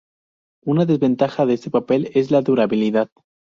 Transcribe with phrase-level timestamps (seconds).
[0.65, 3.11] Una desventaja de este papel es la durabilidad.